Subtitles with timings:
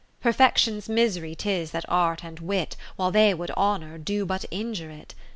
[0.19, 5.13] Perfection's misery 'tis that Art and Wit, While they would honour, do but injure it.